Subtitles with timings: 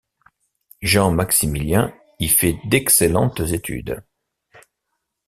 [0.81, 4.03] Jean Maximilien y fait d'excellentes études.